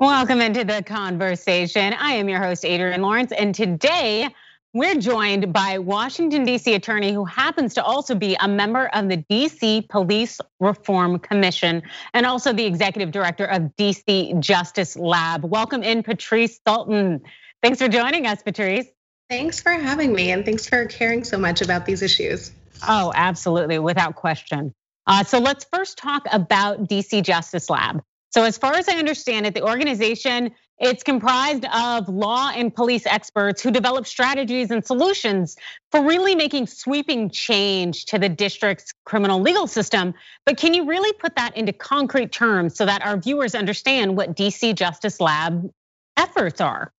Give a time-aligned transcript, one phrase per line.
[0.00, 1.92] Welcome into the conversation.
[1.92, 4.32] I am your host, Adrienne Lawrence, and today
[4.72, 6.72] we're joined by Washington, D.C.
[6.72, 9.88] attorney who happens to also be a member of the D.C.
[9.90, 11.82] Police Reform Commission
[12.14, 14.34] and also the executive director of D.C.
[14.38, 15.42] Justice Lab.
[15.44, 17.20] Welcome in, Patrice Sulton.
[17.60, 18.86] Thanks for joining us, Patrice.
[19.28, 22.52] Thanks for having me, and thanks for caring so much about these issues.
[22.86, 24.72] Oh, absolutely, without question.
[25.08, 28.00] Uh, so let's first talk about DC Justice Lab.
[28.30, 33.04] So as far as I understand it, the organization it's comprised of law and police
[33.04, 35.56] experts who develop strategies and solutions
[35.90, 40.14] for really making sweeping change to the district's criminal legal system.
[40.46, 44.36] But can you really put that into concrete terms so that our viewers understand what
[44.36, 45.68] DC Justice Lab
[46.16, 46.92] efforts are?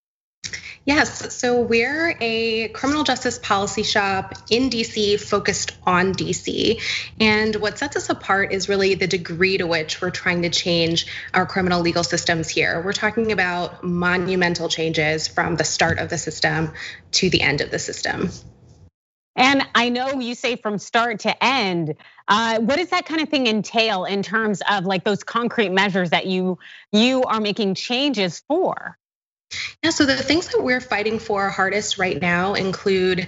[0.89, 6.81] Yes, so we're a criminal justice policy shop in DC focused on DC.
[7.20, 11.05] And what sets us apart is really the degree to which we're trying to change
[11.31, 12.81] our criminal legal systems here.
[12.81, 16.73] We're talking about monumental changes from the start of the system
[17.12, 18.32] to the end of the system.
[19.35, 21.98] And I know you say from start to end.
[22.27, 26.10] Uh, what does that kind of thing entail in terms of like those concrete measures
[26.10, 26.57] that you
[26.91, 28.98] you are making changes for?
[29.83, 33.27] Yeah, so the things that we're fighting for hardest right now include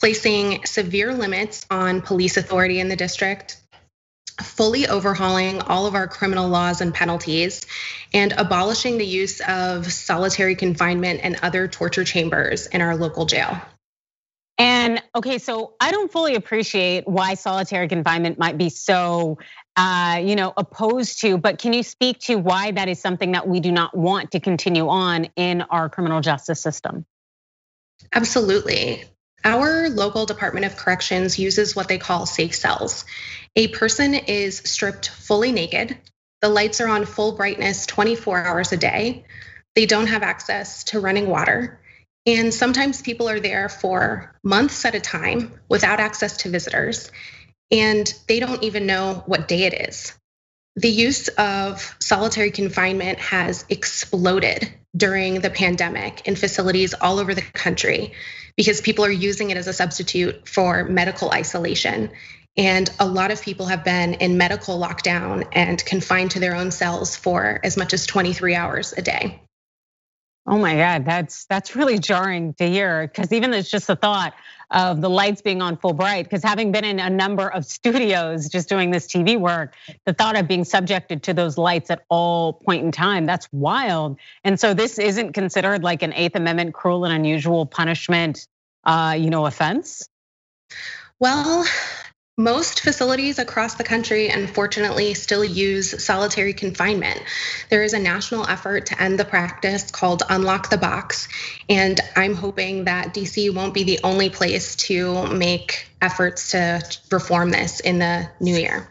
[0.00, 3.60] placing severe limits on police authority in the district,
[4.40, 7.66] fully overhauling all of our criminal laws and penalties,
[8.12, 13.60] and abolishing the use of solitary confinement and other torture chambers in our local jail.
[14.58, 19.38] And okay, so I don't fully appreciate why solitary confinement might be so
[19.74, 23.48] Uh, you know, opposed to, but can you speak to why that is something that
[23.48, 27.06] we do not want to continue on in our criminal justice system?
[28.12, 29.04] Absolutely.
[29.44, 33.04] Our local Department of Corrections uses what they call safe cells.
[33.56, 35.98] A person is stripped fully naked.
[36.42, 39.24] The lights are on full brightness 24 hours a day.
[39.74, 41.80] They don't have access to running water.
[42.26, 47.10] And sometimes people are there for months at a time without access to visitors
[47.72, 50.14] and they don't even know what day it is.
[50.76, 57.42] The use of solitary confinement has exploded during the pandemic in facilities all over the
[57.42, 58.12] country
[58.56, 62.10] because people are using it as a substitute for medical isolation.
[62.56, 66.70] And a lot of people have been in medical lockdown and confined to their own
[66.70, 69.40] cells for as much as 23 hours a day.
[70.46, 74.34] Oh my God, that's that's really jarring to hear because even it's just the thought
[74.72, 76.24] of the lights being on full bright.
[76.24, 79.74] Because having been in a number of studios just doing this TV work,
[80.06, 84.18] the thought of being subjected to those lights at all point in time, that's wild.
[84.44, 88.46] And so this isn't considered like an Eighth Amendment cruel and unusual punishment,
[88.84, 90.08] uh, you know, offense.
[91.20, 91.64] Well,
[92.38, 97.20] most facilities across the country, unfortunately, still use solitary confinement.
[97.68, 101.28] There is a national effort to end the practice called Unlock the Box.
[101.68, 107.50] And I'm hoping that DC won't be the only place to make efforts to reform
[107.50, 108.88] this in the new year.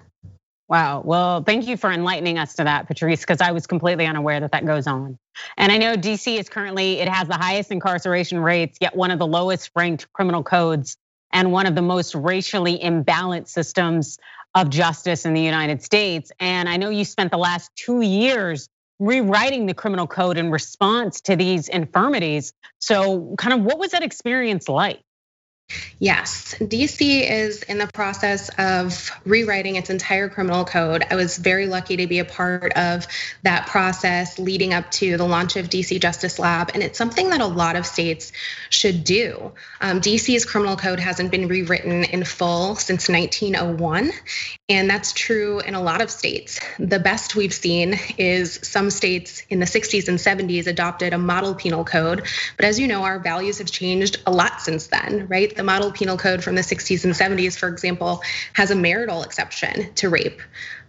[0.69, 1.01] Wow.
[1.03, 4.53] Well, thank you for enlightening us to that, Patrice, because I was completely unaware that
[4.53, 5.17] that goes on.
[5.57, 9.19] And I know DC is currently, it has the highest incarceration rates, yet one of
[9.19, 10.95] the lowest ranked criminal codes
[11.33, 14.17] and one of the most racially imbalanced systems
[14.55, 16.31] of justice in the United States.
[16.39, 18.67] And I know you spent the last two years
[18.99, 22.53] rewriting the criminal code in response to these infirmities.
[22.79, 25.01] So, kind of what was that experience like?
[25.99, 31.05] Yes, DC is in the process of rewriting its entire criminal code.
[31.09, 33.05] I was very lucky to be a part of
[33.43, 36.71] that process leading up to the launch of DC Justice Lab.
[36.73, 38.31] And it's something that a lot of states
[38.69, 39.51] should do.
[39.79, 44.11] Um, DC's criminal code hasn't been rewritten in full since 1901.
[44.69, 46.59] And that's true in a lot of states.
[46.79, 51.53] The best we've seen is some states in the 60s and 70s adopted a model
[51.53, 52.25] penal code.
[52.57, 55.55] But as you know, our values have changed a lot since then, right?
[55.61, 58.23] The model penal code from the 60s and 70s, for example,
[58.53, 60.41] has a marital exception to rape.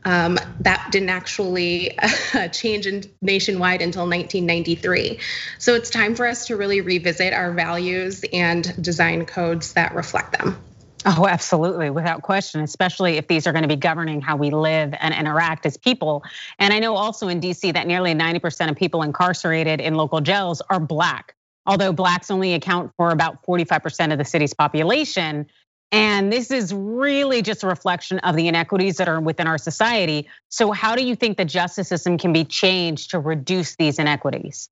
[0.07, 1.99] Um, that didn't actually
[2.53, 2.89] change
[3.21, 5.19] nationwide until 1993.
[5.59, 10.39] So it's time for us to really revisit our values and design codes that reflect
[10.39, 10.57] them.
[11.05, 14.95] Oh, absolutely, without question, especially if these are going to be governing how we live
[14.99, 16.25] and interact as people.
[16.59, 20.63] And I know also in DC that nearly 90% of people incarcerated in local jails
[20.71, 21.35] are Black
[21.67, 25.47] although blacks only account for about 45% of the city's population.
[25.91, 30.29] And this is really just a reflection of the inequities that are within our society.
[30.49, 34.71] So, how do you think the justice system can be changed to reduce these inequities?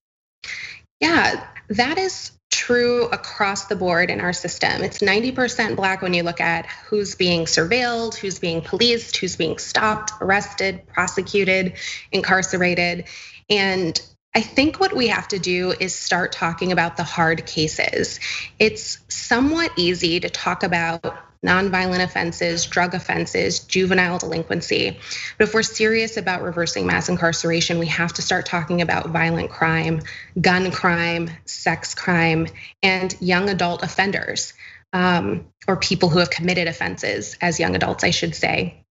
[0.99, 4.83] Yeah, that is true across the board in our system.
[4.83, 9.59] It's 90% Black when you look at who's being surveilled, who's being policed, who's being
[9.59, 11.75] stopped, arrested, prosecuted,
[12.13, 13.05] incarcerated.
[13.49, 14.01] And
[14.35, 18.21] I think what we have to do is start talking about the hard cases.
[18.59, 21.05] It's somewhat easy to talk about
[21.44, 24.99] nonviolent offenses, drug offenses, juvenile delinquency.
[25.38, 29.50] But if we're serious about reversing mass incarceration, we have to start talking about violent
[29.50, 30.03] crime,
[30.41, 32.47] gun crime, sex crime,
[32.83, 34.53] and young adult offenders,
[34.93, 38.85] um, or people who have committed offenses as young adults, I should say.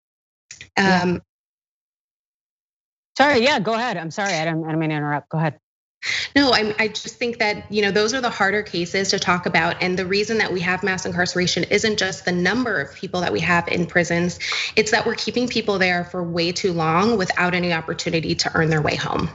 [0.75, 1.21] Um,
[3.19, 3.98] Sorry, yeah, go ahead.
[3.98, 5.27] I'm sorry, I don't, I don't mean to interrupt.
[5.27, 5.60] Go ahead.
[6.38, 9.45] No, I, I just think that you know those are the harder cases to talk
[9.45, 13.19] about, and the reason that we have mass incarceration isn't just the number of people
[13.19, 14.39] that we have in prisons;
[14.77, 18.69] it's that we're keeping people there for way too long without any opportunity to earn
[18.69, 19.30] their way home.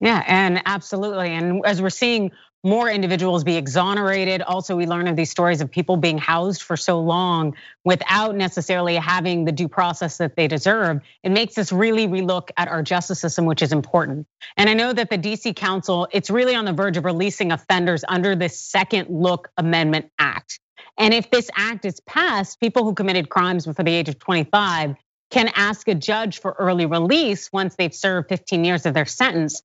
[0.00, 2.30] Yeah, and absolutely, and as we're seeing
[2.68, 4.42] more individuals be exonerated.
[4.42, 8.96] Also, we learn of these stories of people being housed for so long without necessarily
[8.96, 11.00] having the due process that they deserve.
[11.22, 14.26] It makes us really relook at our justice system, which is important.
[14.56, 18.04] And I know that the DC Council, it's really on the verge of releasing offenders
[18.06, 20.60] under this Second Look Amendment Act.
[20.98, 24.96] And if this act is passed, people who committed crimes before the age of 25
[25.30, 29.62] can ask a judge for early release once they've served 15 years of their sentence.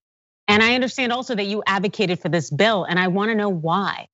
[0.47, 3.49] And I understand also that you advocated for this bill, and I want to know
[3.49, 4.07] why.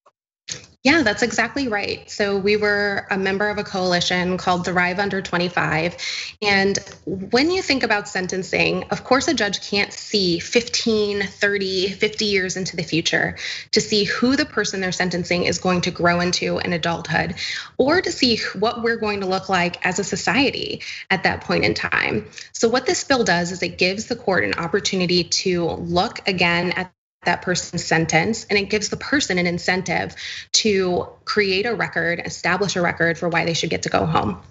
[0.89, 2.09] Yeah, that's exactly right.
[2.09, 5.95] So we were a member of a coalition called Thrive Under 25.
[6.41, 12.25] And when you think about sentencing, of course, a judge can't see 15, 30, 50
[12.25, 13.37] years into the future
[13.73, 17.35] to see who the person they're sentencing is going to grow into in adulthood
[17.77, 20.81] or to see what we're going to look like as a society
[21.11, 22.25] at that point in time.
[22.51, 26.71] So, what this bill does is it gives the court an opportunity to look again
[26.71, 26.91] at
[27.25, 30.15] that person's sentence and it gives the person an incentive
[30.53, 34.41] to create a record, establish a record for why they should get to go home.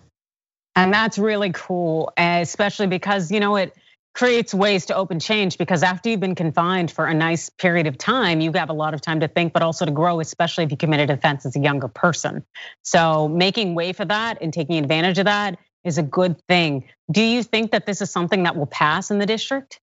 [0.77, 3.75] And that's really cool, especially because you know it
[4.15, 7.97] creates ways to open change because after you've been confined for a nice period of
[7.97, 10.71] time, you have a lot of time to think, but also to grow, especially if
[10.71, 12.45] you committed offense as a younger person.
[12.83, 16.85] So making way for that and taking advantage of that is a good thing.
[17.11, 19.81] Do you think that this is something that will pass in the district?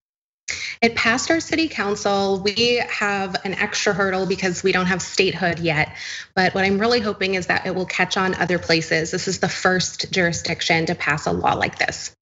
[0.80, 2.40] It passed our city council.
[2.40, 5.96] We have an extra hurdle because we don't have statehood yet.
[6.34, 9.10] But what I'm really hoping is that it will catch on other places.
[9.10, 12.14] This is the first jurisdiction to pass a law like this.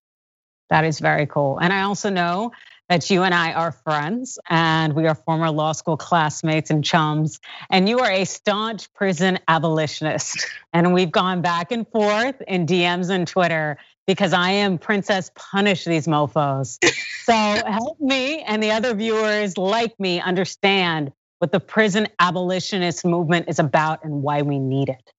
[0.69, 1.59] That is very cool.
[1.59, 2.51] And I also know
[2.89, 7.39] that you and I are friends and we are former law school classmates and chums.
[7.69, 10.47] And you are a staunch prison abolitionist.
[10.71, 15.85] And we've gone back and forth in DMs and Twitter because I am Princess Punish
[15.85, 16.77] these mofos.
[17.23, 17.33] so
[17.71, 23.59] help me and the other viewers like me understand what the prison abolitionist movement is
[23.59, 25.11] about and why we need it.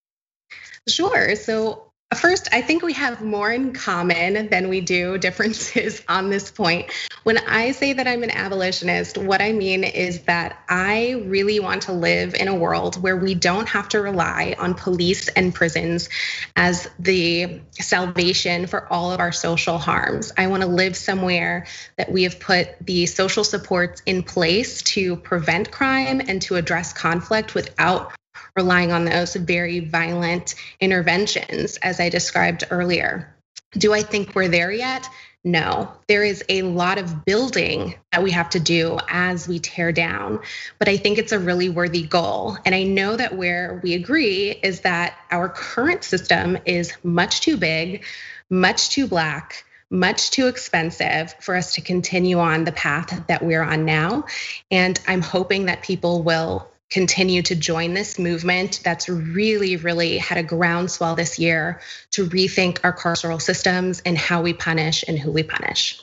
[0.88, 1.34] Sure.
[1.34, 6.52] So First, I think we have more in common than we do differences on this
[6.52, 6.92] point.
[7.24, 11.82] When I say that I'm an abolitionist, what I mean is that I really want
[11.82, 16.08] to live in a world where we don't have to rely on police and prisons
[16.54, 20.32] as the salvation for all of our social harms.
[20.38, 21.66] I want to live somewhere
[21.98, 26.92] that we have put the social supports in place to prevent crime and to address
[26.92, 28.12] conflict without
[28.56, 33.34] relying on those very violent interventions, as I described earlier.
[33.72, 35.08] Do I think we're there yet?
[35.44, 39.92] No, there is a lot of building that we have to do as we tear
[39.92, 40.40] down,
[40.80, 42.58] but I think it's a really worthy goal.
[42.64, 47.56] And I know that where we agree is that our current system is much too
[47.56, 48.04] big,
[48.50, 53.62] much too black, much too expensive for us to continue on the path that we're
[53.62, 54.24] on now.
[54.72, 60.38] And I'm hoping that people will continue to join this movement that's really, really had
[60.38, 61.80] a groundswell this year
[62.12, 66.00] to rethink our carceral systems and how we punish and who we punish.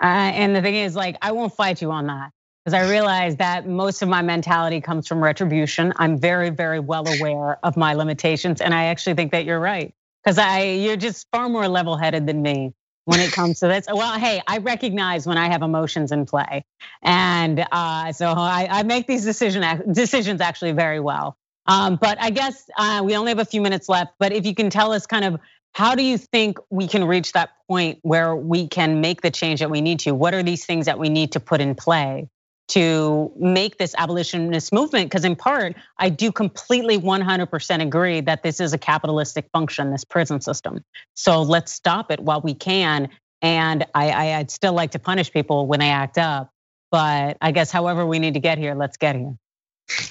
[0.00, 2.32] Uh, and the thing is, like, I won't fight you on that
[2.64, 5.92] because I realize that most of my mentality comes from retribution.
[5.96, 9.94] I'm very, very well aware of my limitations, and I actually think that you're right
[10.24, 12.72] because I you're just far more level-headed than me
[13.04, 13.86] when it comes to this.
[13.92, 16.64] Well, hey, I recognize when I have emotions in play,
[17.02, 21.36] and uh, so I, I, make these decision decisions actually very well.
[21.66, 24.14] Um, but I guess uh, we only have a few minutes left.
[24.18, 25.40] But if you can tell us, kind of,
[25.72, 29.60] how do you think we can reach that point where we can make the change
[29.60, 30.12] that we need to?
[30.12, 32.28] What are these things that we need to put in play?
[32.68, 38.60] To make this abolitionist movement because in part i do completely 100% agree that this
[38.60, 40.82] is a capitalistic function this prison system.
[41.14, 43.08] So let's stop it while we can.
[43.42, 46.50] And I, i'd still like to punish people when they act up
[46.90, 49.36] but i guess however we need to get here let's get here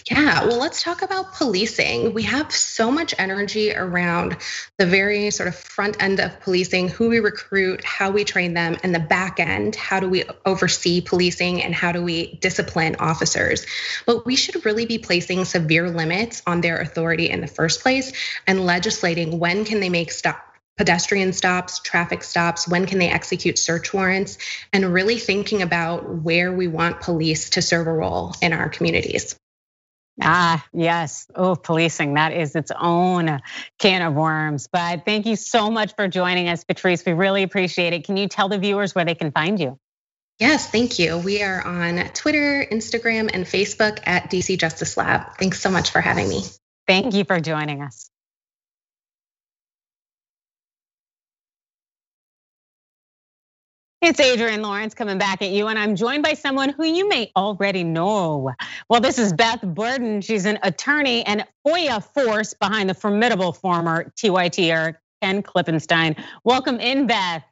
[0.09, 2.13] Yeah, well, let's talk about policing.
[2.13, 4.37] We have so much energy around
[4.77, 8.77] the very sort of front end of policing who we recruit, how we train them,
[8.83, 13.65] and the back end how do we oversee policing and how do we discipline officers.
[14.05, 18.13] But we should really be placing severe limits on their authority in the first place
[18.45, 23.59] and legislating when can they make stop pedestrian stops, traffic stops, when can they execute
[23.59, 24.37] search warrants,
[24.71, 29.35] and really thinking about where we want police to serve a role in our communities.
[30.21, 31.27] Ah, yes.
[31.35, 33.41] Oh, policing, that is its own
[33.79, 34.67] can of worms.
[34.71, 37.03] But thank you so much for joining us, Patrice.
[37.05, 38.05] We really appreciate it.
[38.05, 39.79] Can you tell the viewers where they can find you?
[40.39, 41.17] Yes, thank you.
[41.17, 45.37] We are on Twitter, Instagram, and Facebook at DC Justice Lab.
[45.37, 46.43] Thanks so much for having me.
[46.87, 48.09] Thank you for joining us.
[54.05, 57.31] It's Adrienne Lawrence coming back at you, and I'm joined by someone who you may
[57.37, 58.51] already know.
[58.89, 60.19] Well, this is Beth Bourdon.
[60.19, 66.21] She's an attorney and FOIA force behind the formidable former TYT Ken Klippenstein.
[66.43, 67.45] Welcome in, Beth.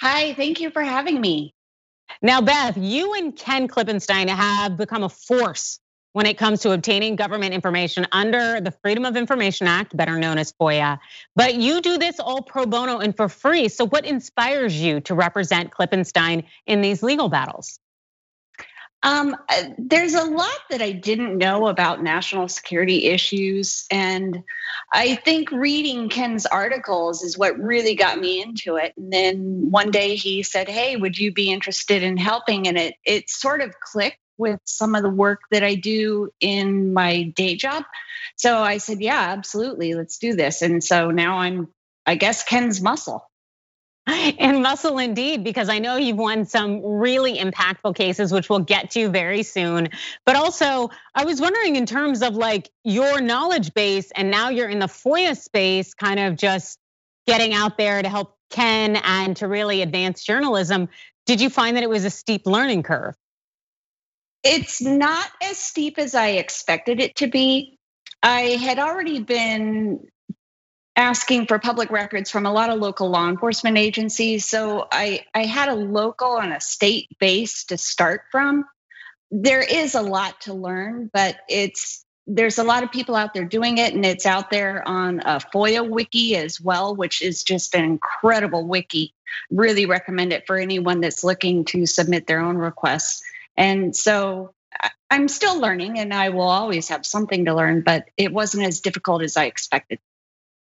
[0.00, 1.52] Hi, thank you for having me.
[2.22, 5.80] Now, Beth, you and Ken Klippenstein have become a force
[6.16, 10.38] when it comes to obtaining government information under the Freedom of Information Act, better known
[10.38, 10.98] as FOIA.
[11.34, 13.68] But you do this all pro bono and for free.
[13.68, 17.78] So, what inspires you to represent Klippenstein in these legal battles?
[19.02, 23.84] Um, uh, there's a lot that I didn't know about national security issues.
[23.90, 24.42] And
[24.94, 28.94] I think reading Ken's articles is what really got me into it.
[28.96, 32.66] And then one day he said, Hey, would you be interested in helping?
[32.66, 36.92] And it it sort of clicked with some of the work that I do in
[36.92, 37.84] my day job.
[38.36, 40.62] So I said, yeah, absolutely, let's do this.
[40.62, 41.68] And so now I'm,
[42.04, 43.28] I guess, Ken's muscle.
[44.38, 48.92] And muscle indeed, because I know you've won some really impactful cases, which we'll get
[48.92, 49.88] to very soon.
[50.24, 54.68] But also, I was wondering in terms of like your knowledge base, and now you're
[54.68, 56.78] in the FOIA space, kind of just
[57.26, 60.88] getting out there to help Ken and to really advance journalism.
[61.24, 63.16] Did you find that it was a steep learning curve?
[64.46, 67.78] It's not as steep as I expected it to be.
[68.22, 70.06] I had already been
[70.94, 74.46] asking for public records from a lot of local law enforcement agencies.
[74.46, 78.64] So I, I had a local and a state base to start from.
[79.30, 83.44] There is a lot to learn, but it's there's a lot of people out there
[83.44, 87.74] doing it, and it's out there on a FOIA wiki as well, which is just
[87.76, 89.14] an incredible wiki.
[89.50, 93.22] Really recommend it for anyone that's looking to submit their own requests.
[93.56, 94.54] And so
[95.10, 98.80] I'm still learning and I will always have something to learn, but it wasn't as
[98.80, 99.98] difficult as I expected.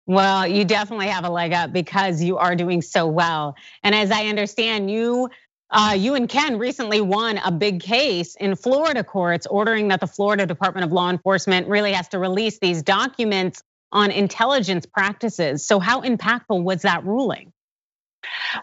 [0.05, 3.55] Well, you definitely have a leg up because you are doing so well.
[3.83, 5.29] And as I understand, you
[5.69, 10.07] uh, you and Ken recently won a big case in Florida courts ordering that the
[10.07, 15.67] Florida Department of Law Enforcement really has to release these documents on intelligence practices.
[15.67, 17.51] So, how impactful was that ruling?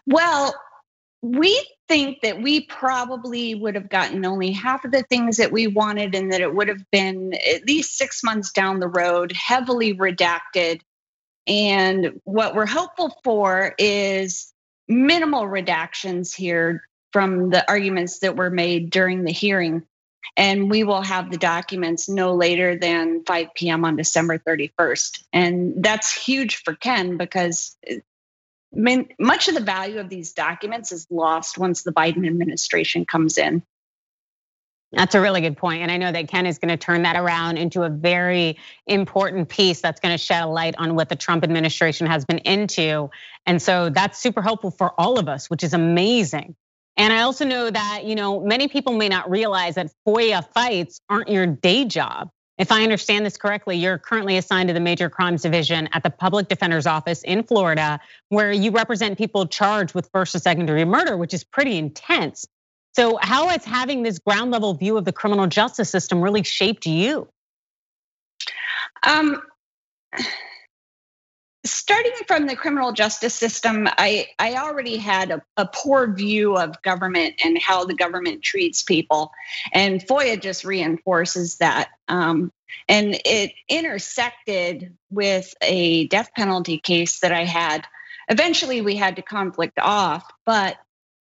[0.07, 0.55] Well,
[1.21, 5.67] we think that we probably would have gotten only half of the things that we
[5.67, 9.95] wanted and that it would have been at least six months down the road, heavily
[9.95, 10.81] redacted.
[11.47, 14.53] And what we're hopeful for is
[14.89, 19.83] minimal redactions here from the arguments that were made during the hearing.
[20.37, 23.85] And we will have the documents no later than 5 p.m.
[23.85, 25.23] on December 31st.
[25.33, 27.77] And that's huge for Ken because
[28.75, 33.39] Mean, much of the value of these documents is lost once the Biden administration comes
[33.39, 33.63] in.
[34.93, 35.83] That's a really good point.
[35.83, 39.49] And I know that Ken is going to turn that around into a very important
[39.49, 43.11] piece that's going to shed a light on what the Trump administration has been into.
[43.45, 46.55] And so that's super helpful for all of us, which is amazing.
[46.97, 51.01] And I also know that, you know, many people may not realize that FOIA fights
[51.09, 52.31] aren't your day job.
[52.57, 56.11] If I understand this correctly, you're currently assigned to the Major Crimes Division at the
[56.11, 60.85] Public Defender's Office in Florida, where you represent people charged with first and second degree
[60.85, 62.47] murder, which is pretty intense.
[62.95, 66.87] So, how has having this ground level view of the criminal justice system really shaped
[66.87, 67.29] you?
[69.03, 69.43] Um,
[71.65, 76.81] starting from the criminal justice system, I, I already had a, a, poor view of
[76.83, 79.33] government and how the government treats people.
[79.73, 81.89] And FOIA just reinforces that.
[82.09, 82.53] Um,
[82.89, 87.87] and it intersected with a death penalty case that I had.
[88.29, 90.77] Eventually, we had to conflict off, but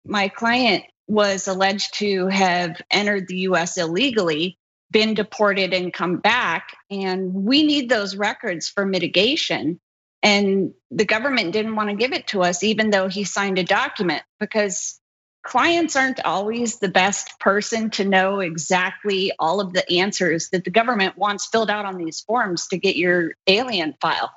[0.04, 4.58] my client was alleged to have entered the US illegally
[4.90, 6.76] been deported and come back.
[6.90, 9.80] And we need those records for mitigation.
[10.24, 13.62] And the government didn't want to give it to us, even though he signed a
[13.62, 14.98] document, because
[15.44, 20.70] clients aren't always the best person to know exactly all of the answers that the
[20.70, 24.32] government wants filled out on these forms to get your alien file.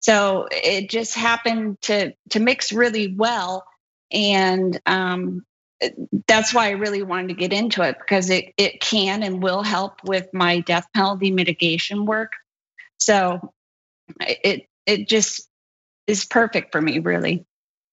[0.00, 3.64] So it just happened to to mix really well,
[4.10, 5.46] and um,
[6.26, 9.62] that's why I really wanted to get into it because it it can and will
[9.62, 12.32] help with my death penalty mitigation work.
[12.98, 13.54] So
[14.20, 15.48] it it just
[16.06, 17.44] is perfect for me, really.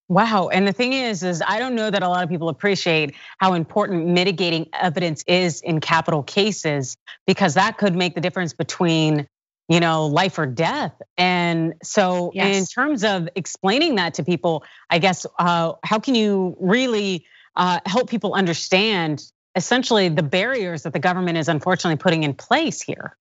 [0.10, 0.50] Wow.
[0.50, 3.53] And the thing is, is I don't know that a lot of people appreciate how
[3.53, 9.25] important mitigating evidence is in capital cases, because that could make the difference between,
[9.69, 10.91] you know, life or death.
[11.17, 12.57] And so yes.
[12.57, 17.79] in terms of explaining that to people, I guess, uh, how can you really uh,
[17.86, 19.24] help people understand
[19.55, 23.15] essentially the barriers that the government is unfortunately putting in place here?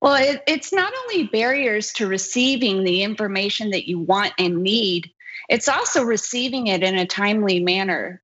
[0.00, 5.10] Well, it, it's not only barriers to receiving the information that you want and need,
[5.48, 8.22] it's also receiving it in a timely manner.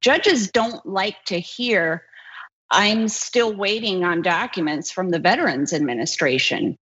[0.00, 2.04] Judges don't like to hear,
[2.70, 6.76] I'm still waiting on documents from the Veterans Administration.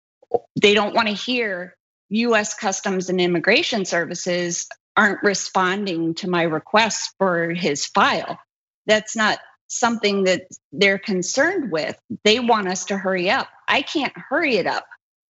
[0.60, 1.76] They don't want to hear
[2.10, 8.38] US Customs and Immigration Services aren't responding to my request for his file.
[8.86, 9.38] That's not
[9.78, 11.98] something that they're concerned with.
[12.24, 13.48] They want us to hurry up.
[13.68, 14.86] I can't hurry it up,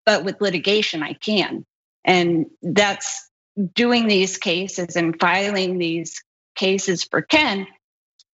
[0.07, 1.65] but with litigation, I can.
[2.05, 3.29] And that's
[3.75, 6.23] doing these cases and filing these
[6.55, 7.67] cases for Ken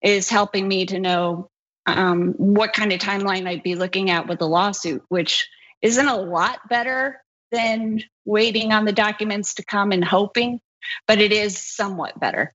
[0.02, 1.50] is helping me to know
[1.87, 5.49] um, what kind of timeline I'd be looking at with the lawsuit, which
[5.83, 10.61] isn't a lot better than waiting on the documents to come and hoping,
[11.07, 12.52] but it is somewhat better.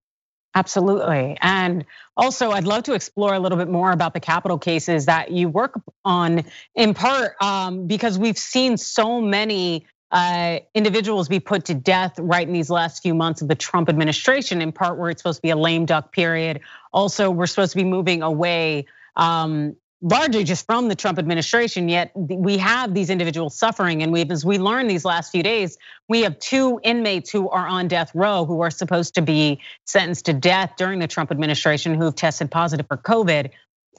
[0.55, 1.37] Absolutely.
[1.41, 1.85] And
[2.15, 5.49] also, I'd love to explore a little bit more about the capital cases that you
[5.49, 11.73] work on, in part um, because we've seen so many uh, individuals be put to
[11.73, 15.21] death right in these last few months of the Trump administration, in part where it's
[15.21, 16.61] supposed to be a lame duck period.
[16.93, 18.85] Also, we're supposed to be moving away
[19.17, 21.89] um, largely just from the Trump administration.
[21.89, 25.77] Yet we have these individuals suffering, and we've, as we learned these last few days,
[26.07, 30.25] we have two inmates who are on death row who are supposed to be sentenced
[30.25, 33.49] to death during the Trump administration who have tested positive for COVID.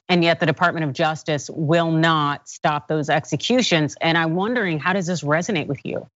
[0.08, 3.96] And yet the Department of Justice will not stop those executions.
[4.00, 6.08] And I'm wondering, how does this resonate with you?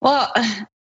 [0.00, 0.32] Well,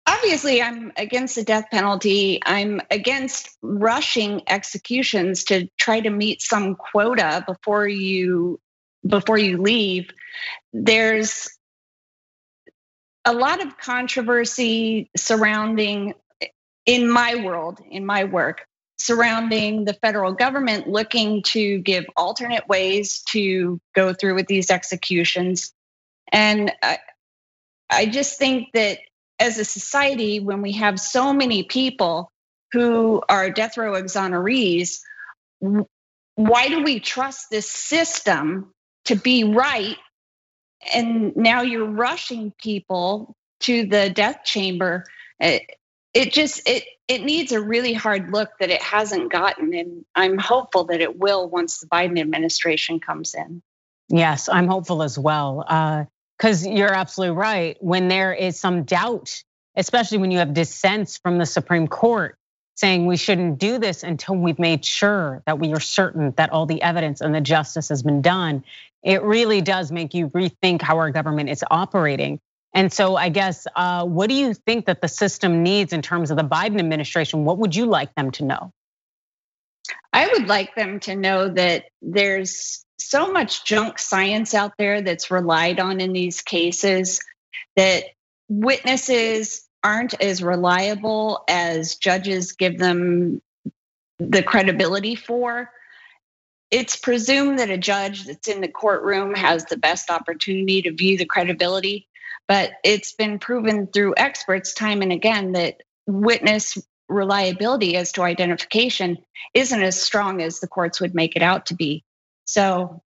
[0.08, 2.40] obviously I'm against the death penalty.
[2.46, 8.60] I'm against rushing executions to try to meet some quota before you
[9.06, 10.10] before you leave.
[10.74, 11.50] There's
[13.26, 16.14] a lot of controversy surrounding
[16.86, 18.66] in my world, in my work,
[18.98, 25.74] surrounding the federal government looking to give alternate ways to go through with these executions.
[26.32, 27.00] And I,
[27.90, 29.00] I just think that
[29.40, 32.32] as a society, when we have so many people
[32.72, 35.00] who are death row exonerees,
[36.36, 38.72] why do we trust this system
[39.06, 39.98] to be right?
[40.94, 45.06] And now you're rushing people to the death chamber.
[45.40, 45.64] It,
[46.14, 50.38] it just it it needs a really hard look that it hasn't gotten, and I'm
[50.38, 53.62] hopeful that it will once the Biden administration comes in.
[54.10, 55.64] Yes, I'm hopeful as well.
[55.68, 56.06] Uh,
[56.38, 57.78] because you're absolutely right.
[57.80, 59.44] When there is some doubt,
[59.76, 62.38] especially when you have dissents from the Supreme Court
[62.76, 66.68] saying we shouldn't do this until we've made sure that we are certain that all
[66.68, 68.64] the evidence and the justice has been done,
[69.04, 72.40] it really does make you rethink how our government is operating.
[72.74, 76.30] And so, I guess, uh, what do you think that the system needs in terms
[76.30, 77.46] of the Biden administration?
[77.46, 78.72] What would you like them to know?
[80.14, 85.32] I would like them to know that there's so much junk science out there that's
[85.32, 87.20] relied on in these cases
[87.76, 88.04] that
[88.50, 93.42] witnesses aren't as reliable as judges give them
[94.20, 95.70] the credibility for.
[96.72, 101.18] It's presumed that a judge that's in the courtroom has the best opportunity to view
[101.18, 102.08] the credibility,
[102.48, 106.78] but it's been proven through experts time and again that witness
[107.10, 109.18] reliability as to identification
[109.54, 112.04] isn't as strong as the courts would make it out to be.
[112.46, 113.02] So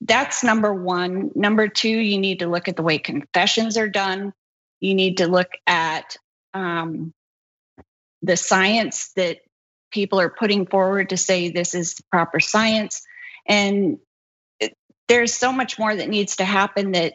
[0.00, 1.30] that's number one.
[1.34, 4.32] Number two, you need to look at the way confessions are done.
[4.80, 6.16] You need to look at
[6.52, 7.12] um,
[8.22, 9.38] the science that
[9.90, 13.02] people are putting forward to say this is the proper science.
[13.46, 13.98] And
[14.60, 14.76] it,
[15.08, 17.14] there's so much more that needs to happen that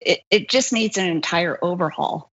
[0.00, 2.32] it, it just needs an entire overhaul.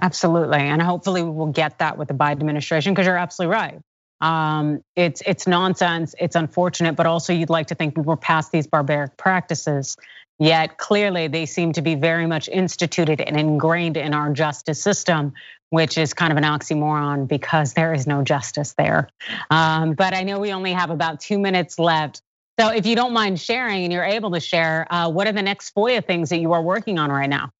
[0.00, 0.58] Absolutely.
[0.58, 3.80] And hopefully we will get that with the Biden administration because you're absolutely right.
[4.20, 6.14] Um, it's it's nonsense.
[6.18, 9.96] It's unfortunate, but also you'd like to think we were past these barbaric practices.
[10.40, 15.34] Yet clearly they seem to be very much instituted and ingrained in our justice system,
[15.70, 19.08] which is kind of an oxymoron because there is no justice there.
[19.50, 22.22] Um, but I know we only have about two minutes left.
[22.58, 25.42] So if you don't mind sharing and you're able to share, uh, what are the
[25.42, 27.50] next FOIA things that you are working on right now?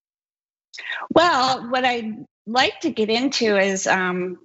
[1.10, 4.38] Well, what I'd like to get into is um,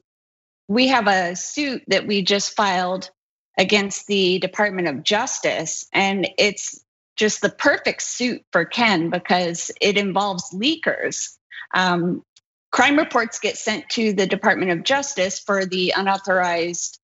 [0.67, 3.09] we have a suit that we just filed
[3.57, 6.83] against the Department of Justice, and it's
[7.15, 11.37] just the perfect suit for Ken because it involves leakers.
[11.73, 12.23] Um,
[12.71, 16.99] crime reports get sent to the Department of Justice for the unauthorized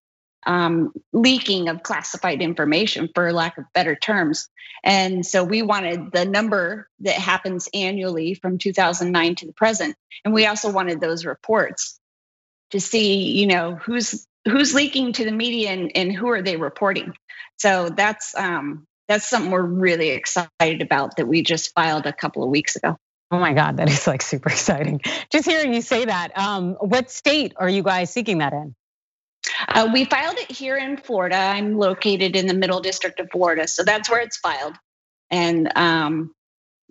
[0.45, 4.49] um, leaking of classified information, for lack of better terms.
[4.83, 9.95] And so we wanted the number that happens annually from 2009 to the present.
[10.23, 11.99] And we also wanted those reports
[12.71, 16.55] to see, you know, who's who's leaking to the media and, and who are they
[16.55, 17.13] reporting.
[17.57, 22.43] So that's um, that's something we're really excited about that we just filed a couple
[22.43, 22.97] of weeks ago.
[23.31, 25.01] Oh my God, that is like super exciting.
[25.31, 26.37] Just hearing you say that.
[26.37, 28.75] Um, what state are you guys seeking that in?
[29.67, 31.35] Uh, we filed it here in Florida.
[31.35, 34.75] I'm located in the Middle District of Florida, so that's where it's filed.
[35.29, 36.33] And um,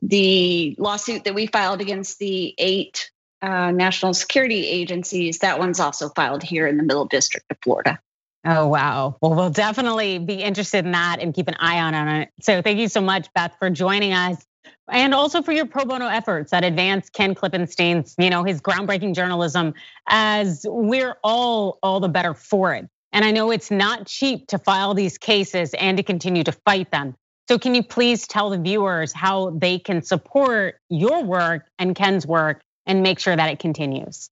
[0.03, 3.11] the lawsuit that we filed against the eight
[3.43, 7.99] uh, national security agencies, that one's also filed here in the Middle District of Florida.
[8.45, 9.17] Oh, wow.
[9.21, 12.31] Well, we'll definitely be interested in that and keep an eye on it.
[12.41, 14.45] So thank you so much, Beth, for joining us.
[14.91, 19.15] And also for your pro bono efforts that advance Ken Klippenstein's, you know, his groundbreaking
[19.15, 19.75] journalism
[20.09, 22.89] as we're all all the better for it.
[23.13, 26.91] And I know it's not cheap to file these cases and to continue to fight
[26.91, 27.15] them.
[27.49, 32.27] So can you please tell the viewers how they can support your work and Ken's
[32.27, 34.29] work and make sure that it continues?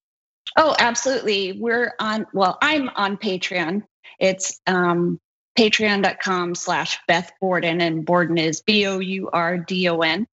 [0.56, 1.52] Oh, absolutely.
[1.52, 3.82] We're on, well, I'm on Patreon.
[4.18, 5.18] It's um,
[5.58, 10.26] patreon.com slash Beth Bourdon, and Bourdon is B O U R D O N.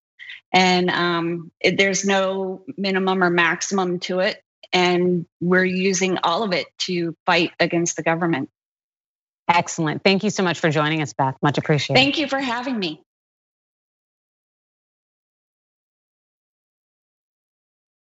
[0.53, 4.41] And um, it, there's no minimum or maximum to it.
[4.71, 8.49] And we're using all of it to fight against the government.
[9.47, 10.03] Excellent.
[10.03, 11.35] Thank you so much for joining us, Beth.
[11.41, 11.99] Much appreciated.
[11.99, 13.03] Thank you for having me.